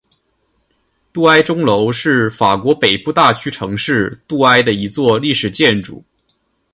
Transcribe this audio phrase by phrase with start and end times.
[1.13, 6.03] 杜埃钟楼是法国北部大区城市杜埃的一座历史建筑。